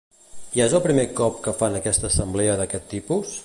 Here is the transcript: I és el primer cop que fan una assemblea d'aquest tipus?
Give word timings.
I 0.59 0.63
és 0.65 0.73
el 0.77 0.81
primer 0.85 1.03
cop 1.19 1.37
que 1.49 1.55
fan 1.61 1.77
una 1.81 1.95
assemblea 2.13 2.57
d'aquest 2.63 2.91
tipus? 2.99 3.39